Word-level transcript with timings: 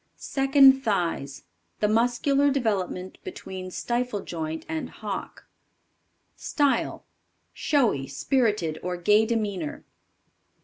Second 0.15 0.81
Thighs. 0.81 1.43
The 1.79 1.87
muscular 1.87 2.49
development 2.49 3.19
between 3.23 3.69
stifle 3.69 4.21
joint 4.21 4.65
and 4.67 4.89
hock. 4.89 5.45
Style. 6.35 7.05
Showy, 7.53 8.07
spirited, 8.07 8.79
or 8.81 8.97
gay 8.97 9.27
demeanor. 9.27 9.85